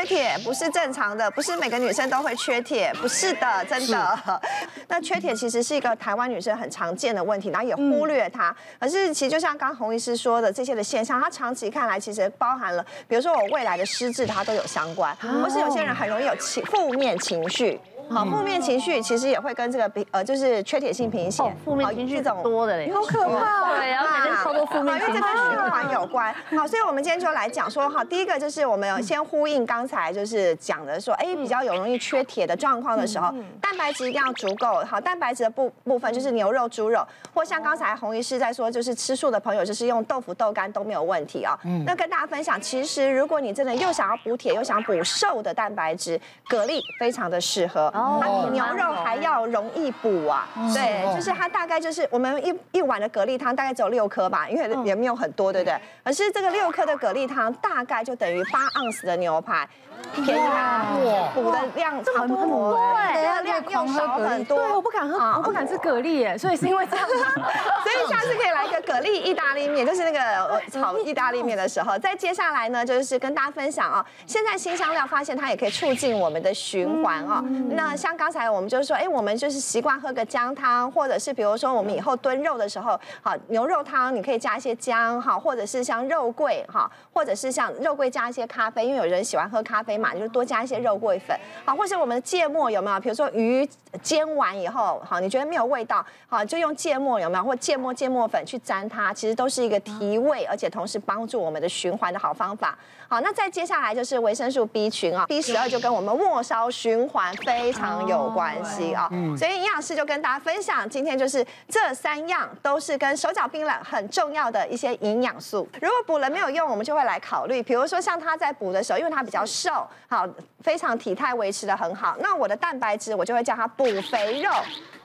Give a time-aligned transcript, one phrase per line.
[0.00, 4.40] 缺铁不是正常的，不是每个女生都会缺铁，不是的，真的。
[4.88, 8.54] 那缺铁其实是一个台湾女生很常见的问题，然后也忽略它。
[8.78, 17.78] 可是其实就像刚洪医师说的，这些的现象，它长期看来其实包含了，比如说我未来的失智，它都有相关，或是有些人很容易有情负面情绪。
[18.10, 26.34] 好，负面情绪其实也会跟这个贫呃，就是缺铁性贫血，负面情绪这种多的嘞，好可怕，对，然后感觉超多负面情绪，因为这跟循环有关。
[26.56, 34.84] 好，所以我们今天就来讲说，哈，第一个就是我们有先呼应刚才就是讲的说，哎，比较有容易缺铁的状况的时候，蛋白质一定要足够。
[34.84, 41.56] 好，蛋白质的部部分就是牛肉、猪肉，或像刚才洪医师在说，就是吃素的朋友就是用豆腐、豆干都没有问题啊。
[41.86, 47.92] 那跟大家分享，其实如果你真的又想要补铁又想补瘦的蛋白质，蛤蜊非常的适合。
[48.20, 55.80] 它比牛肉还要容易补啊，对，就是它大概就是我们一一碗的蛤蜊汤大概只有六颗吧，因为也没有很多，对不对？
[56.04, 59.68] 可是这个六颗的蛤蜊汤大概就等于八盎司的牛排。
[60.14, 60.86] 便宜啊，
[61.34, 62.72] 补的量差不多，
[63.04, 64.56] 对，量又少很多。
[64.56, 67.04] 对，我不敢喝，我不敢吃蛤蜊耶，所以是因为这样。
[67.10, 71.98] 所以下次可以来一个蛤蜊意大利面，就是那个炒意大利面的时候。
[71.98, 77.44] 再接下来呢，就是跟大家分享啊，现在新香料发现它也可以促进我们的循环啊。
[77.68, 89.90] 那像刚才我们就是说，哎，我们就是习惯喝个姜汤，或者是比如说我们以后炖肉的时候，好牛肉汤你可以加一些姜哈，或者是像肉桂哈，或者是像肉桂加一些咖啡，因为有人喜欢喝咖啡。
[90.00, 93.00] 嘛，就是多加一些肉桂粉，好，或者我们的芥末有没有？
[93.00, 93.68] 比如说鱼
[94.02, 97.44] 煎完以后，好，你觉得没有味道，好，就用芥末有没有？
[97.44, 102.78] 或芥末芥末粉去沾它，其实都是一个提味，而且同时帮助我们的循环的好方法。
[103.08, 115.68] 好，那再接下来就是维生素 B 群啊，B 十二就跟我们末梢循环非常有关系啊，所以营养师就跟大家分享，今天就是这三样都是跟手脚冰冷很重要的一些营养素。
[115.80, 119.86] 如果补了没有用，我们就会来考虑，比如说像他在补的时候，因为他比较瘦。
[120.08, 120.26] 好，
[120.62, 122.16] 非常体态维持的很好。
[122.18, 124.50] 那我的蛋白质，我就会叫他补肥肉。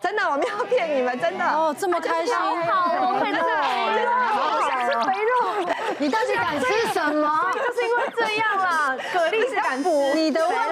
[0.00, 1.44] 真的，我没有骗你们，真的。
[1.44, 2.54] 哦，这么开心，好
[2.88, 5.72] 好，真的，真的好想吃肥肉。
[5.98, 7.50] 你到底敢吃什么？
[7.54, 8.96] 就是因为这样啦。
[9.12, 10.71] 蛤蜊是敢补，你的问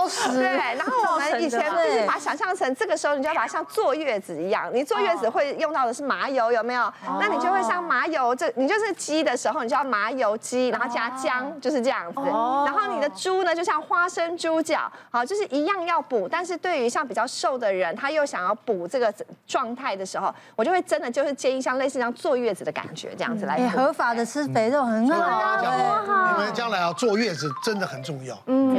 [0.33, 4.69] 对，然后我们以前就是把它想象成这个时候，你就要把它像坐月子一样。
[4.73, 6.91] 你坐月子会用到的是麻油，有没有？
[7.19, 12.21] 那你就会像麻油，这你就是鸡的时候，你就要麻油鸡，然后加姜，就是这样子。
[12.21, 16.27] 然后你的猪呢，就像花生猪脚，好，就是一样要补。
[16.29, 19.13] 但是对于像比较瘦的人，他又想要补这个
[19.47, 23.55] 状态的时候，我就会真的就是建议像类似像坐月子的感觉这样子来。
[23.55, 28.37] 哎，合法的吃肥肉很好啊，你们将来要坐月子真的很重要。
[28.45, 28.75] 嗯，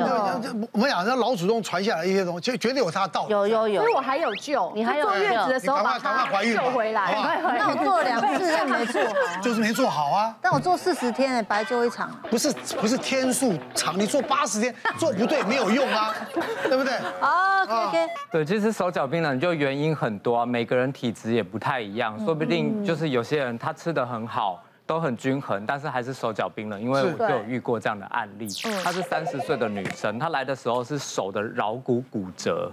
[0.73, 3.33] 我们讲，老祖宗传下来一些东西，就绝对有它的道理。
[3.33, 7.15] 有有有，所以我还有救，你还有坐月子的时候把它救回来。
[7.57, 10.35] 那我做了两次，但没做好，就是没做好啊。
[10.43, 12.11] 但我做四十天，哎，白做一场。
[12.29, 16.13] 不是不是天数长，你做八十天做不对没有用啊，
[16.67, 16.93] 对不对？
[17.21, 18.09] 啊，OK。
[18.33, 24.61] 对，其实手脚冰冷就原因很多，每个人体质也不太一样，说不定就是有些人他吃的很好，
[24.93, 28.47] 都很均衡，但是还是手脚冰冷，因为我就有遇过这样的案例。
[28.85, 32.71] 她是三十岁的女生，她来的时候是手的桡骨骨折。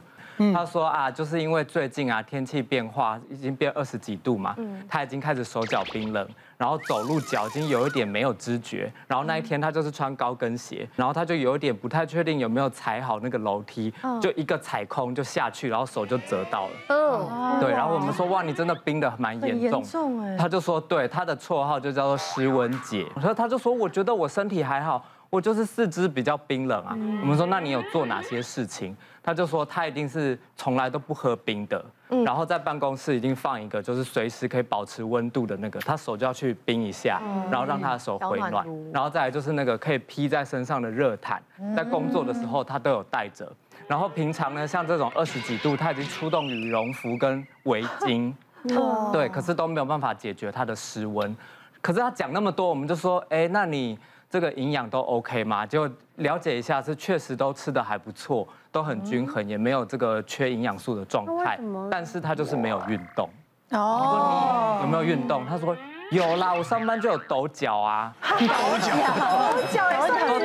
[0.54, 4.56] 她说啊，就是因为最近啊天气变化，已经变二十几度嘛，
[4.88, 6.28] 他已经开始手脚冰冷。
[6.58, 16.72] 然后走路脚已经有一点没有知觉，然后那一天他就是穿高跟鞋，然后他就有一点不太确定有没有踩好那个楼梯，就一个踩空就下去，然后手就折到了。
[16.90, 20.22] 嗯，对，然后我们说哇，你真的冰的蛮严重。
[20.22, 20.36] 哎。
[20.36, 23.08] 他就说对，他的绰号就叫做湿温姐。
[23.16, 26.92] 然后他就说，我觉得我身体还好，我就是四肢比较冰冷啊。
[27.22, 28.96] 我们说那你有做哪些事情？
[29.22, 31.86] 他就说他一定是从来都不喝冰的，
[32.26, 41.44] 然后在办公室一定放一个就是随时可以保持温度的那个，他手就要去冰一下，然后让他的手回暖，然后再来就是那个可以披在身上的热毯，
[41.76, 43.52] 在工作的时候他都有带着，
[43.88, 48.34] 然后平常呢像这种二十几度他已经出动羽绒服跟围巾，
[49.14, 51.36] 对，可是都没有办法解决他的失温，
[51.82, 55.66] 可是他讲那么多，我们就说，哎，那你这个营养都 OK 吗？
[55.66, 58.48] 就了解一下，是确实都吃得还不错。
[58.72, 61.60] 都很均衡，也没有这个缺营养素的状态，
[61.90, 63.28] 但是他就是没有运动。
[63.72, 65.44] 哦，有没有运动？
[65.48, 65.76] 他说
[66.12, 68.14] 有啦，我上班就有抖脚啊。
[68.22, 68.38] 抖
[68.82, 69.90] 脚，抖脚，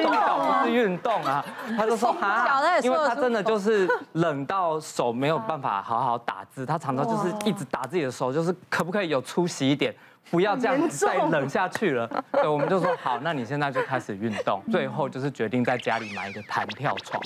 [0.03, 1.45] 抖脚不是运动啊。
[1.77, 9.95] 他就说哈，因为他真的就是冷到手没有办法好好打字，他常常就是一直打自己的手，就是可不可以有出息一点，
[10.31, 12.07] 不要这样再冷下去了。
[12.33, 14.63] 对，我们就说好，那你现在就开始运动。
[14.71, 17.23] 最后就是决定在家里买一个弹跳床。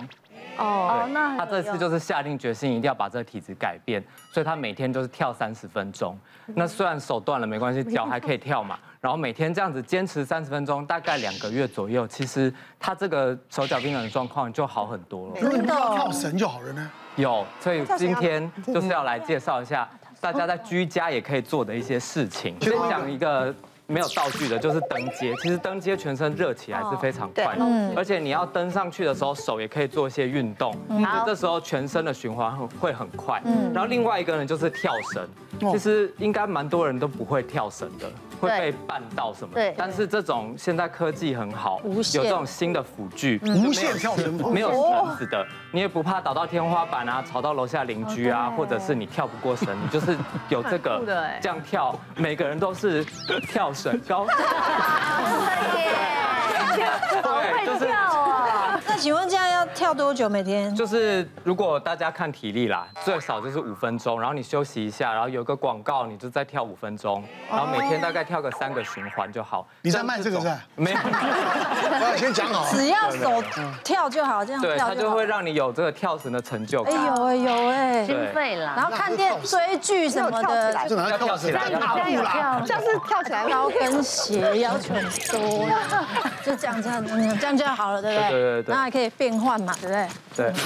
[0.59, 4.03] 哦，那他这次就是下定决心一定要把这个体质改变，
[4.33, 6.19] 所以他每天就是跳三十分钟。
[6.47, 8.79] 那虽然手断了没关系，脚还可以跳嘛。
[9.01, 15.35] 然后每天这样子坚持三十分钟，大概两个月左右，其实他这个手脚冰冷的状况就好很多了。
[15.41, 16.91] 如果你要跳绳就好了呢？
[17.15, 19.89] 有，所以今天就是要来介绍一下
[20.21, 22.57] 大家在居家也可以做的一些事情。
[22.61, 23.55] 先讲一个。
[23.91, 25.35] 没有道具的，就是登阶。
[25.37, 27.65] 其实登阶全身热起来是非常快的，
[27.97, 30.75] 而且你要登上去的时候，手也可以做一些运动，
[31.25, 33.43] 这时候全身的循环会很快。
[33.73, 35.27] 然后另外一个呢，就是跳绳，
[35.73, 38.11] 其实应该蛮多人都不会跳绳的。
[38.41, 39.55] 会被绊到什么？
[39.55, 39.75] 对。
[39.77, 50.17] 但是这种现在科技很好，有这种新的辅具，无线跳绳， 没有绳子的，你也不怕倒到天花板啊，吵到楼下邻居啊，或者是你跳不过绳，你就是
[50.49, 51.03] 有这个
[51.43, 53.05] 这样跳，每个人都是
[53.51, 54.27] 跳绳高。
[54.27, 55.83] 对
[56.79, 56.89] 耶，
[57.23, 57.89] 对，就是。
[58.87, 59.38] 那请问这样要
[59.89, 60.29] 跳多久？
[60.29, 60.75] 每天？
[60.75, 69.67] 就是如果大家看体力啦，最少就是五分钟，然后你休息一下，然后有个广告，你就再跳五分钟，然后每天大概跳个三个循环就好。
[69.81, 70.55] 你在卖这个是？
[70.77, 72.67] 没有， 我要先讲好。
[72.71, 73.43] 只要手
[73.83, 74.71] 跳就好，这样跳。
[74.71, 76.95] 对，它就会让你有这个跳绳的成就感。
[76.95, 78.75] 哎有哎有哎，心肺啦。
[78.77, 85.03] 然后看电追剧什么的，就拿它跳起来，跑步啦，像是跳起来高跟鞋要求很
[85.33, 85.67] 多，
[86.49, 87.07] 就这样这样
[87.39, 88.31] 这样就好了，对不对？
[88.31, 88.75] 对对对。
[88.75, 89.59] 那还可以变换。
[89.59, 90.09] 嘛，对不对？
[90.37, 90.53] 对。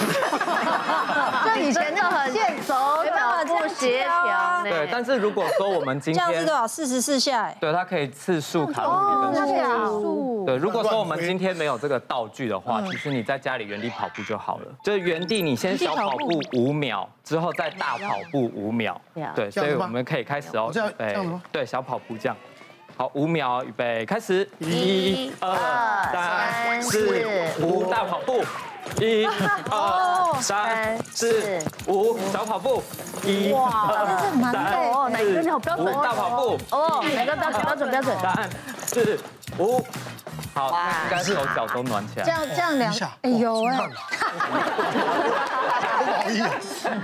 [1.44, 2.75] 就以前就很健手
[3.05, 4.62] 脚不协调。
[4.62, 6.69] 对，但是如果说我们今天 这样是多少？
[6.69, 7.50] 四十四下。
[7.58, 9.56] 对，它可以次数卡路里跟次
[9.87, 10.44] 数。
[10.46, 14.67] 对，如果说我们今天没有这个道具的话，其实你在家里原地跑步就好了。
[14.85, 19.00] 就是原地你先小跑步五秒，之后再大跑步五秒。
[19.35, 20.70] 对，所以我们可以开始哦。
[20.73, 21.43] 这样，这样吗？
[21.50, 22.37] 对，小跑步这样。
[22.97, 24.49] 好，五秒，预备，开始。
[24.61, 25.56] 一、二、
[26.12, 27.25] 三、四、
[27.61, 28.44] 五，大跑步。
[29.00, 29.25] 一、
[29.71, 31.59] 二、三、四、
[31.89, 32.83] 五，小跑步。
[33.25, 34.06] 一、二、
[34.53, 35.41] 三、四、
[35.81, 36.59] 五，大跑步。
[36.71, 37.62] 哦，哪个标准？
[37.62, 38.17] 标准标准。
[38.21, 38.50] 三、
[38.87, 39.19] 四、
[39.59, 39.85] 五。
[40.55, 40.69] 好，
[41.05, 42.25] 应该手脚都暖起来。
[42.25, 43.11] 这样这样两下。
[43.23, 43.79] 哎有哎。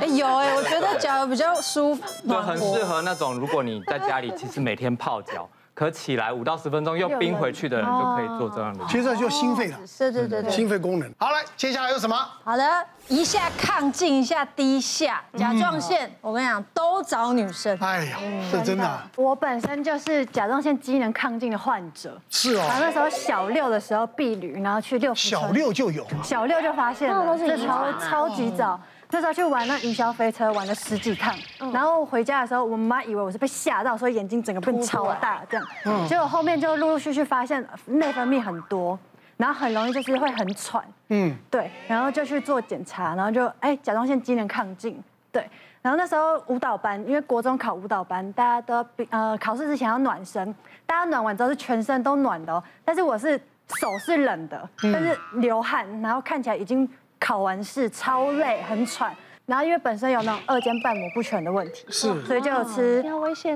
[0.01, 2.03] 哎 有哎，我觉得脚比较舒服。
[2.29, 5.49] 对，很适合那种，如果你在家里其实每天泡脚。
[5.79, 11.09] 可起来五到十分钟又冰回去的人就可以做这样的，其实就心肺了，对对对对，心肺功能。
[11.21, 12.17] 好，来，接下来有什么？
[12.43, 17.79] 好的，一下亢进，一下低下，甲状腺，我跟你讲，都找女生。
[17.81, 18.19] 哎呀，
[18.51, 19.01] 是真的。
[19.15, 22.21] 我本身就是甲状腺机能亢进的患者。
[22.29, 22.65] 是哦。
[22.67, 25.41] 然后那时候小六的时候避旅，然后去六福村。
[25.41, 26.05] 小六就有。
[26.25, 28.81] 小六就发现了，这超超级早。
[29.11, 31.35] 那时候去玩那云霄飞车，玩了十几趟，
[31.73, 35.67] 然后回家的时候，我妈以为我是被吓到，所以眼睛整个变超大这样。
[36.07, 38.99] 结果后面就陆陆续续发现内分泌很多，
[39.39, 40.85] 然后很容易就是会很喘。
[41.09, 45.03] 嗯，对，然后就去做检查，然后就哎甲状腺机能亢进。
[45.33, 45.49] 对，
[45.81, 53.39] 然后那时候舞蹈班，因为国中考舞蹈班，大家都呃考试之前要暖身，大家暖完之后是全身都暖的哦，但是我是
[53.81, 56.87] 手是冷的，但是流汗，然后看起来已经。
[57.29, 59.15] 考完试超累，很喘，
[59.45, 63.03] 然后因为本身有那种二尖瓣膜不全的问题，是，所以就有吃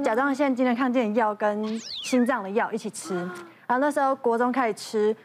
[0.04, 1.66] 甲状腺机能亢进的药跟
[2.04, 3.14] 心脏的药一起吃，
[3.66, 5.16] 然后那时候国中开始吃。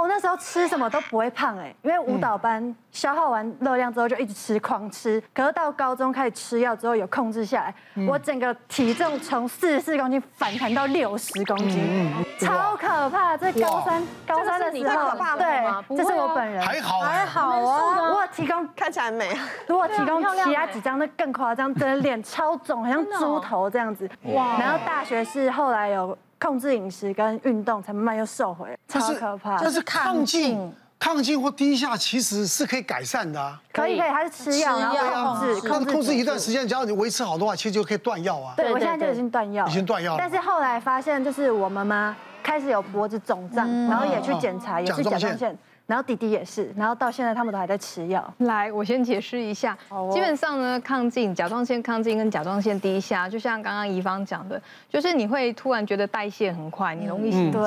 [0.00, 7.74] 我那时候吃什么都不会胖哎，因为舞蹈班消耗完热量之后就一直吃狂吃，可是到高中开始吃药之后有控制下来，
[8.06, 13.36] 我整个体重从四十四公斤反弹到六十公斤，超可怕！
[13.36, 24.08] 这高三高三的时候，对，这是我本人，还好还好啊，我提供看起来美，如果提供其他几张那更夸张，真的脸超肿，好像猪头这样子。
[24.22, 24.58] 哇！
[24.58, 26.16] 然后大学是后来有。
[26.38, 29.58] 控制饮食跟运动，才慢慢又瘦回来，超可怕。
[29.58, 33.60] 就是抗进、亢进或低下其实是可以改善的啊。
[33.72, 38.54] 可以可以，还是吃药，然后控制控制控制一段时间，只要你维持好的话，其实就可以断药啊。
[38.56, 40.18] 对，我现在就已经断药，已经断药了。
[40.18, 45.58] 但是后来发现，就是我妈妈开始有脖子肿胀，然后也去检查，也是甲状腺。
[45.88, 48.34] 然后弟弟也是，然后到现在他们都还在吃药。
[48.40, 49.74] 来，我先解释一下，
[50.12, 57.58] 基本上呢，亢进、甲状腺亢进跟甲状腺低下，就像刚刚怡芳讲的，就是你会突然觉得代谢很快，你容易心悸。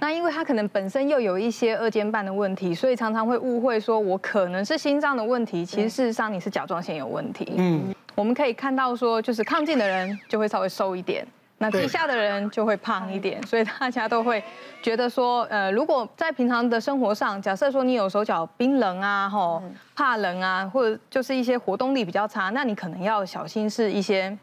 [0.00, 7.54] 那因为他可能本身又有一些二尖瓣的问题，所以常常会误会说我可能是心脏的问题，其实事实上你是甲状腺有问题。
[7.56, 11.24] 嗯，我们可以看到说，就是亢进的人就会稍微瘦一点。
[11.62, 14.42] 那低下的人就会胖一点，所以大家都会
[14.82, 19.62] 觉得说，呃，如果在平常的生活上，假设说你有手脚冰冷啊，吼，
[19.94, 24.36] 怕冷啊，或者就是一些活动力比较差，那你可能要小心是一些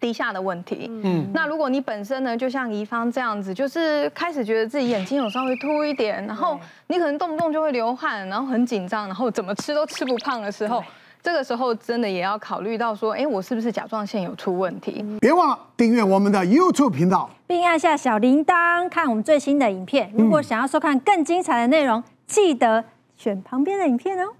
[0.00, 0.86] 低下的问题。
[1.04, 10.82] 嗯，那如果你本身呢，就像宜芳这样子，就是开始觉得自己眼睛有稍微凸一点，然后你可能动不动就会流汗，然后很紧张，然后怎么吃都吃不胖的时候，
[11.22, 15.04] 这个时候真的也要考虑到说，哎，我是不是甲状腺有出问题？
[15.20, 20.10] 别忘了订阅我们的 YouTube 频道，并按下小铃铛看我们最新的影片。
[20.16, 22.84] 如果想要收看更精彩的内容，记得
[23.16, 24.32] 选旁边的影片哦。